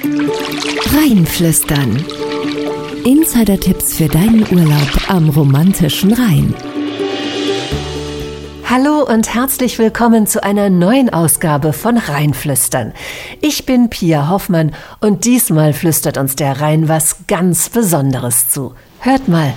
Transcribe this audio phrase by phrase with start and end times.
[0.00, 2.04] Rheinflüstern.
[3.04, 6.54] Insider-Tipps für deinen Urlaub am romantischen Rhein.
[8.70, 12.92] Hallo und herzlich willkommen zu einer neuen Ausgabe von Rheinflüstern.
[13.40, 18.74] Ich bin Pia Hoffmann und diesmal flüstert uns der Rhein was ganz Besonderes zu.
[19.00, 19.52] Hört mal.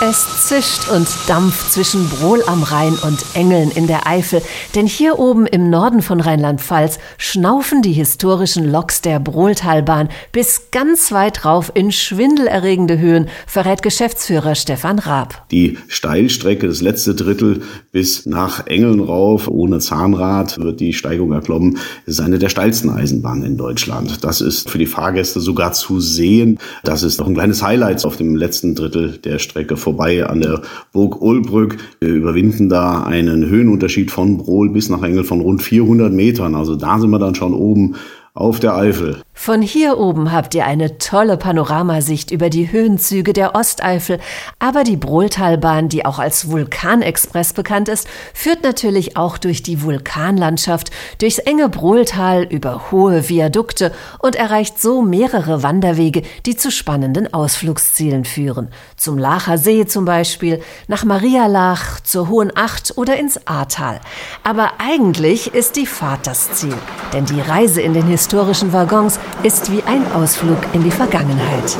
[0.00, 4.42] Es zischt und dampft zwischen Brohl am Rhein und Engeln in der Eifel,
[4.76, 11.10] denn hier oben im Norden von Rheinland-Pfalz schnaufen die historischen Loks der Brohltalbahn bis ganz
[11.10, 15.48] weit rauf in schwindelerregende Höhen, verrät Geschäftsführer Stefan Raab.
[15.50, 21.78] Die Steilstrecke, das letzte Drittel bis nach Engeln rauf, ohne Zahnrad, wird die Steigung erklommen.
[22.06, 24.22] Ist eine der steilsten Eisenbahnen in Deutschland.
[24.22, 26.60] Das ist für die Fahrgäste sogar zu sehen.
[26.84, 30.60] Das ist noch ein kleines Highlight auf dem letzten Drittel der Strecke vorbei an der
[30.92, 31.78] Burg Ulbrück.
[32.00, 36.54] Wir überwinden da einen Höhenunterschied von Brohl bis nach Engel von rund 400 Metern.
[36.54, 37.94] Also da sind wir dann schon oben
[38.34, 39.22] auf der Eifel.
[39.40, 44.18] Von hier oben habt ihr eine tolle Panoramasicht über die Höhenzüge der Osteifel,
[44.58, 50.90] aber die Brohltalbahn, die auch als Vulkanexpress bekannt ist, führt natürlich auch durch die Vulkanlandschaft,
[51.20, 58.24] durchs enge Brohltal über hohe Viadukte und erreicht so mehrere Wanderwege, die zu spannenden Ausflugszielen
[58.26, 58.68] führen.
[58.96, 64.00] Zum Lacher See zum Beispiel, nach Marialach, zur Hohen Acht oder ins Ahrtal.
[64.42, 66.76] Aber eigentlich ist die Fahrt das Ziel,
[67.14, 71.76] denn die Reise in den historischen Waggons ist wie ein Ausflug in die Vergangenheit.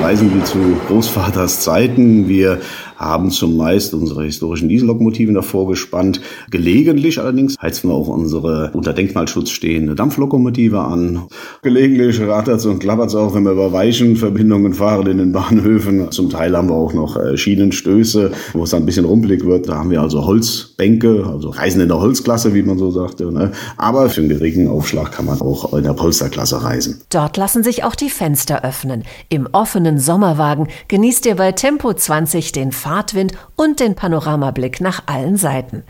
[0.00, 2.28] Reisen wie zu Großvaters Zeiten.
[2.28, 2.60] Wir
[3.04, 6.20] haben zumeist unsere historischen Diesellokomotiven davor gespannt.
[6.50, 11.24] Gelegentlich allerdings heizen wir auch unsere unter Denkmalschutz stehende Dampflokomotive an.
[11.62, 16.10] Gelegentlich rattert es und klappert es auch, wenn wir über Weichenverbindungen fahren in den Bahnhöfen.
[16.10, 19.68] Zum Teil haben wir auch noch äh, Schienenstöße, wo es dann ein bisschen rumpelig wird.
[19.68, 23.30] Da haben wir also Holzbänke, also Reisen in der Holzklasse, wie man so sagte.
[23.30, 23.52] Ne?
[23.76, 27.02] Aber für einen geringen Aufschlag kann man auch in der Polsterklasse reisen.
[27.10, 29.04] Dort lassen sich auch die Fenster öffnen.
[29.28, 35.36] Im offenen Sommerwagen genießt ihr bei Tempo 20 den Fahrtwind und den Panoramablick nach allen
[35.36, 35.82] Seiten.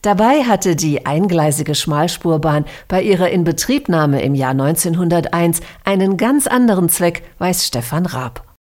[0.00, 7.24] Dabei hatte die eingleisige Schmalspurbahn bei ihrer Inbetriebnahme im Jahr 1901 einen ganz anderen Zweck,
[7.38, 8.54] weiß Stefan Raab.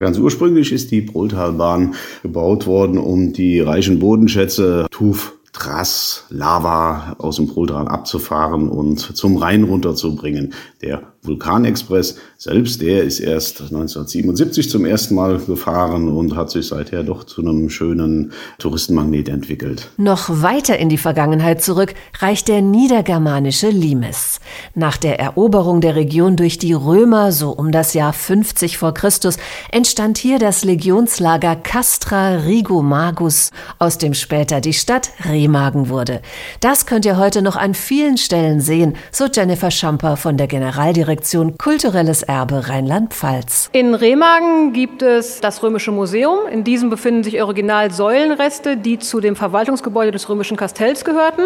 [0.00, 7.36] Ganz ursprünglich ist die Brohltalbahn gebaut worden, um die reichen Bodenschätze Tuf, Trass, Lava aus
[7.36, 10.52] dem Brohltal abzufahren und zum Rhein runterzubringen.
[10.82, 17.02] Der Vulkanexpress selbst, der ist erst 1977 zum ersten Mal gefahren und hat sich seither
[17.02, 19.88] doch zu einem schönen Touristenmagnet entwickelt.
[19.96, 24.40] Noch weiter in die Vergangenheit zurück reicht der niedergermanische Limes.
[24.74, 29.38] Nach der Eroberung der Region durch die Römer, so um das Jahr 50 vor Christus,
[29.72, 36.20] entstand hier das Legionslager Castra Rigomagus, aus dem später die Stadt Remagen wurde.
[36.60, 41.15] Das könnt ihr heute noch an vielen Stellen sehen, so Jennifer Schamper von der Generaldirektion
[41.16, 43.70] Direktion Kulturelles Erbe Rheinland-Pfalz.
[43.72, 46.40] In Remagen gibt es das Römische Museum.
[46.52, 51.44] In diesem befinden sich original Säulenreste, die zu dem Verwaltungsgebäude des römischen Kastells gehörten.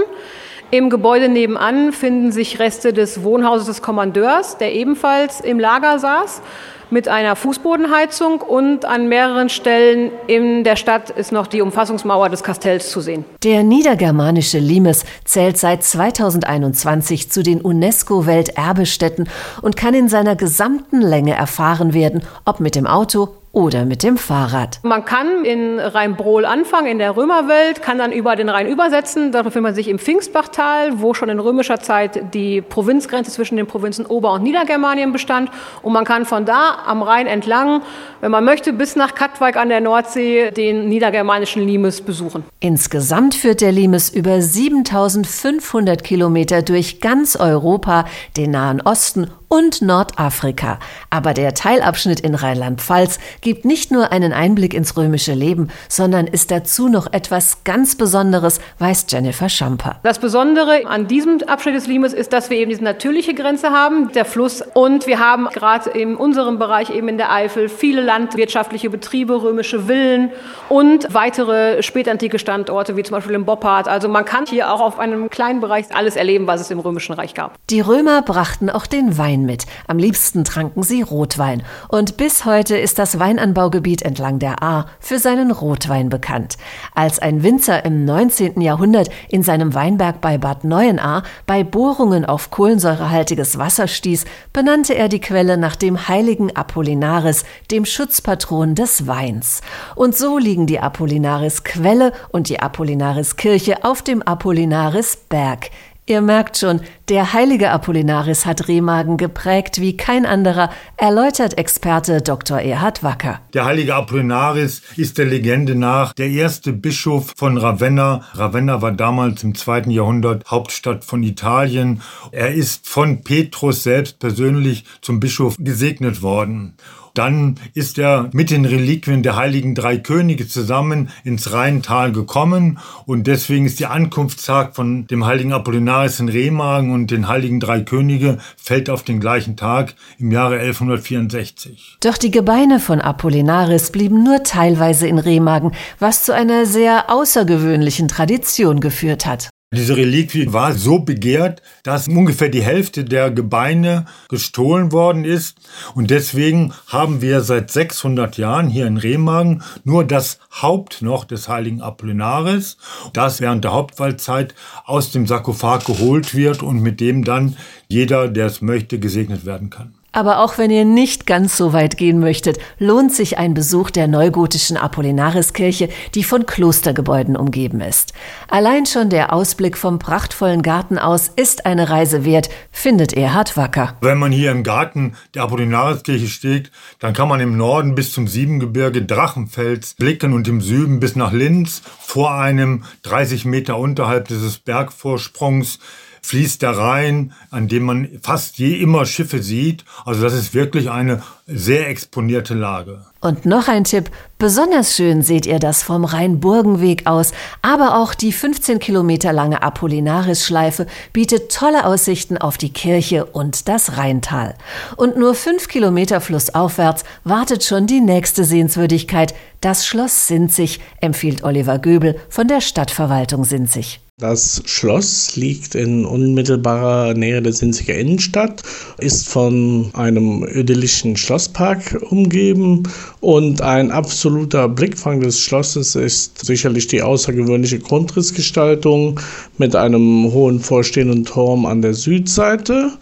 [0.72, 6.42] Im Gebäude nebenan finden sich Reste des Wohnhauses des Kommandeurs, der ebenfalls im Lager saß
[6.90, 12.42] mit einer Fußbodenheizung und an mehreren Stellen in der Stadt ist noch die Umfassungsmauer des
[12.42, 13.24] Kastells zu sehen.
[13.42, 19.28] Der niedergermanische Limes zählt seit 2021 zu den UNESCO-Welterbestätten
[19.62, 24.16] und kann in seiner gesamten Länge erfahren werden, ob mit dem Auto oder mit dem
[24.16, 24.78] Fahrrad.
[24.82, 29.32] Man kann in Rheinbrohl anfangen, in der Römerwelt, kann dann über den Rhein übersetzen.
[29.32, 33.66] Da befindet man sich im Pfingstbachtal, wo schon in römischer Zeit die Provinzgrenze zwischen den
[33.66, 35.50] Provinzen Ober- und Niedergermanien bestand.
[35.82, 37.82] Und man kann von da am Rhein entlang,
[38.20, 42.44] wenn man möchte, bis nach Katwijk an der Nordsee den niedergermanischen Limes besuchen.
[42.60, 48.04] Insgesamt führt der Limes über 7500 Kilometer durch ganz Europa,
[48.36, 50.78] den Nahen Osten und Nordafrika.
[51.10, 56.52] Aber der Teilabschnitt in Rheinland-Pfalz gibt nicht nur einen Einblick ins römische Leben, sondern ist
[56.52, 59.98] dazu noch etwas ganz Besonderes, weiß Jennifer Schamper.
[60.04, 64.12] Das Besondere an diesem Abschnitt des Limes ist, dass wir eben diese natürliche Grenze haben,
[64.12, 64.62] der Fluss.
[64.74, 69.86] Und wir haben gerade in unserem Bereich eben in der Eifel viele landwirtschaftliche Betriebe, römische
[69.86, 70.30] Villen
[70.68, 73.88] und weitere spätantike Standorte, wie zum Beispiel im Boppard.
[73.88, 77.14] Also man kann hier auch auf einem kleinen Bereich alles erleben, was es im Römischen
[77.14, 77.58] Reich gab.
[77.68, 79.66] Die Römer brachten auch den Wein Wein mit.
[79.86, 81.62] Am liebsten tranken sie Rotwein.
[81.88, 86.56] Und bis heute ist das Weinanbaugebiet entlang der Ahr für seinen Rotwein bekannt.
[86.94, 88.60] Als ein Winzer im 19.
[88.60, 95.08] Jahrhundert in seinem Weinberg bei Bad Neuenahr bei Bohrungen auf kohlensäurehaltiges Wasser stieß, benannte er
[95.08, 99.60] die Quelle nach dem heiligen Apollinaris, dem Schutzpatron des Weins.
[99.94, 105.70] Und so liegen die Apollinaris-Quelle und die Apollinaris-Kirche auf dem Apollinaris-Berg.
[106.10, 112.60] Ihr merkt schon, der heilige Apollinaris hat Remagen geprägt wie kein anderer, erläutert Experte Dr.
[112.60, 113.40] Erhard Wacker.
[113.52, 118.22] Der heilige Apollinaris ist der Legende nach der erste Bischof von Ravenna.
[118.34, 122.00] Ravenna war damals im zweiten Jahrhundert Hauptstadt von Italien.
[122.30, 126.76] Er ist von Petrus selbst persönlich zum Bischof gesegnet worden.
[127.14, 133.26] Dann ist er mit den Reliquien der heiligen drei Könige zusammen ins Rheintal gekommen und
[133.26, 138.90] deswegen ist der Ankunftstag von dem heiligen Apollinaris in Remagen den heiligen drei Könige fällt
[138.90, 141.98] auf den gleichen Tag im Jahre 1164.
[142.02, 148.08] Doch die Gebeine von Apollinaris blieben nur teilweise in Remagen, was zu einer sehr außergewöhnlichen
[148.08, 149.50] Tradition geführt hat.
[149.72, 155.58] Diese Reliquie war so begehrt, dass ungefähr die Hälfte der Gebeine gestohlen worden ist.
[155.94, 161.48] Und deswegen haben wir seit 600 Jahren hier in Remagen nur das Haupt noch des
[161.48, 162.78] heiligen Apollinaris,
[163.12, 164.56] das während der Hauptwaldzeit
[164.86, 167.56] aus dem Sarkophag geholt wird und mit dem dann
[167.86, 169.94] jeder, der es möchte, gesegnet werden kann.
[170.12, 174.08] Aber auch wenn ihr nicht ganz so weit gehen möchtet, lohnt sich ein Besuch der
[174.08, 178.12] neugotischen Apollinariskirche, die von Klostergebäuden umgeben ist.
[178.48, 183.96] Allein schon der Ausblick vom prachtvollen Garten aus ist eine Reise wert, findet Erhard Wacker.
[184.00, 188.26] Wenn man hier im Garten der Apollinariskirche steht, dann kann man im Norden bis zum
[188.26, 194.58] Siebengebirge Drachenfels blicken und im Süden bis nach Linz vor einem 30 Meter unterhalb dieses
[194.58, 195.78] Bergvorsprungs
[196.22, 199.84] fließt der Rhein, an dem man fast je immer Schiffe sieht.
[200.04, 203.04] Also das ist wirklich eine sehr exponierte Lage.
[203.20, 208.32] Und noch ein Tipp, besonders schön seht ihr das vom Rhein-Burgenweg aus, aber auch die
[208.32, 214.54] 15 Kilometer lange Apollinaris-Schleife bietet tolle Aussichten auf die Kirche und das Rheintal.
[214.96, 221.78] Und nur fünf Kilometer flussaufwärts wartet schon die nächste Sehenswürdigkeit, das Schloss Sinzig, empfiehlt Oliver
[221.78, 224.00] Göbel von der Stadtverwaltung Sinzig.
[224.20, 228.62] Das Schloss liegt in unmittelbarer Nähe der Sinziger Innenstadt,
[228.98, 232.82] ist von einem idyllischen Schlosspark umgeben
[233.20, 239.18] und ein absoluter Blickfang des Schlosses ist sicherlich die außergewöhnliche Grundrissgestaltung
[239.56, 242.92] mit einem hohen vorstehenden Turm an der Südseite.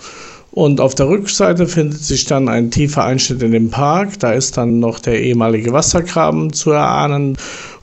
[0.51, 4.19] Und auf der Rückseite findet sich dann ein tiefer Einschnitt in den Park.
[4.19, 7.37] Da ist dann noch der ehemalige Wassergraben zu erahnen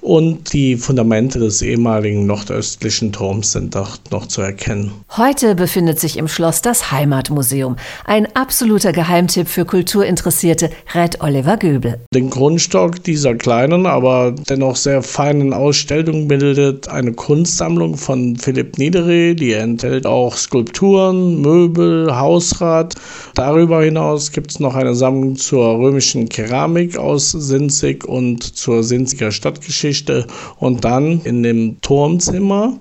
[0.05, 4.91] und die Fundamente des ehemaligen nordöstlichen Turms sind dort noch zu erkennen.
[5.17, 7.75] Heute befindet sich im Schloss das Heimatmuseum.
[8.05, 11.99] Ein absoluter Geheimtipp für Kulturinteressierte, rät Oliver Göbel.
[12.13, 19.33] Den Grundstock dieser kleinen, aber dennoch sehr feinen Ausstellung bildet eine Kunstsammlung von Philipp Niederé,
[19.33, 22.93] die enthält auch Skulpturen, Möbel, Hausrat.
[23.33, 29.31] Darüber hinaus gibt es noch eine Sammlung zur römischen Keramik aus Sinzig und zur Sinziger
[29.31, 30.27] Stadtgeschichte Geschichte.
[30.57, 32.77] Und dann in dem Turmzimmer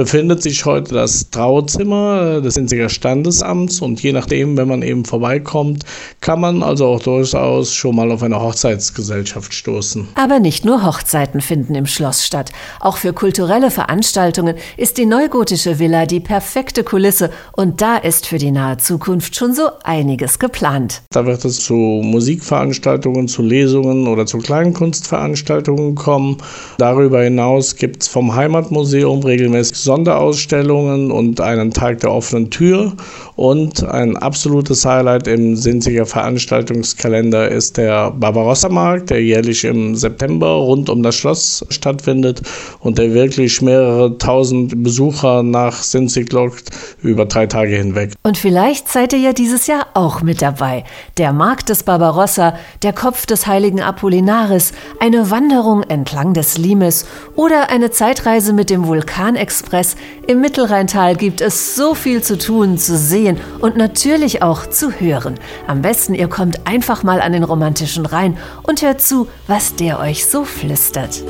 [0.00, 5.84] befindet sich heute das Trauzimmer des Sinziger Standesamts und je nachdem, wenn man eben vorbeikommt,
[6.22, 10.08] kann man also auch durchaus schon mal auf eine Hochzeitsgesellschaft stoßen.
[10.14, 12.50] Aber nicht nur Hochzeiten finden im Schloss statt.
[12.80, 18.38] Auch für kulturelle Veranstaltungen ist die neugotische Villa die perfekte Kulisse und da ist für
[18.38, 21.02] die nahe Zukunft schon so einiges geplant.
[21.10, 26.38] Da wird es zu Musikveranstaltungen, zu Lesungen oder zu Kleinkunstveranstaltungen kommen.
[26.78, 32.92] Darüber hinaus gibt es vom Heimatmuseum regelmäßig Sonderausstellungen und einen Tag der offenen Tür.
[33.34, 40.88] Und ein absolutes Highlight im Sinziger Veranstaltungskalender ist der Barbarossa-Markt, der jährlich im September rund
[40.90, 42.42] um das Schloss stattfindet
[42.78, 46.70] und der wirklich mehrere tausend Besucher nach Sinzig lockt
[47.02, 48.12] über drei Tage hinweg.
[48.22, 50.84] Und vielleicht seid ihr ja dieses Jahr auch mit dabei.
[51.18, 52.54] Der Markt des Barbarossa,
[52.84, 54.70] der Kopf des heiligen Apollinaris,
[55.00, 59.94] eine Wanderung entlang des Limes oder eine Zeitreise mit dem Vulkanexpress Express.
[60.26, 65.36] Im Mittelrheintal gibt es so viel zu tun, zu sehen und natürlich auch zu hören.
[65.68, 70.00] Am besten ihr kommt einfach mal an den romantischen Rhein und hört zu, was der
[70.00, 71.22] euch so flüstert.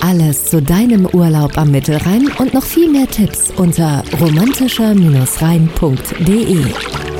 [0.00, 7.11] Alles zu deinem Urlaub am Mittelrhein und noch viel mehr Tipps unter romantischer-rhein.de.